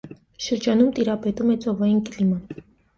Շրջանում 0.45 0.89
տիրապետում 1.01 1.55
է 1.55 1.61
ծովային 1.69 2.05
կլիման։ 2.13 2.63